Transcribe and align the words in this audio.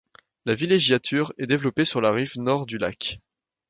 La 0.45 0.55
villégiature 0.55 1.31
est 1.37 1.45
développée 1.45 1.85
sur 1.85 2.01
la 2.01 2.09
rive 2.11 2.39
nord 2.39 2.65
du 2.65 2.79
lac. 2.79 3.19